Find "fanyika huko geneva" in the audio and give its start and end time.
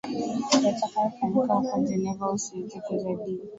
1.15-2.31